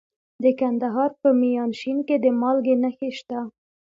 د 0.43 0.45
کندهار 0.59 1.11
په 1.21 1.29
میانشین 1.41 1.97
کې 2.07 2.15
د 2.23 2.25
مالګې 2.39 2.75
نښې 2.83 3.09
شته. 3.17 3.39